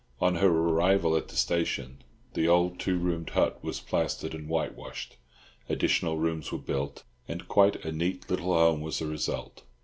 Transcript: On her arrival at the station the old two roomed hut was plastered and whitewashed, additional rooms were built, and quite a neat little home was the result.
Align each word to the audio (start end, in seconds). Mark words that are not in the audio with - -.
On 0.19 0.33
her 0.37 0.47
arrival 0.49 1.15
at 1.15 1.27
the 1.27 1.35
station 1.35 2.03
the 2.33 2.47
old 2.47 2.79
two 2.79 2.97
roomed 2.97 3.29
hut 3.29 3.63
was 3.63 3.79
plastered 3.79 4.33
and 4.33 4.49
whitewashed, 4.49 5.17
additional 5.69 6.17
rooms 6.17 6.51
were 6.51 6.57
built, 6.57 7.03
and 7.27 7.47
quite 7.47 7.75
a 7.85 7.91
neat 7.91 8.27
little 8.27 8.51
home 8.51 8.81
was 8.81 8.97
the 8.97 9.05
result. 9.05 9.61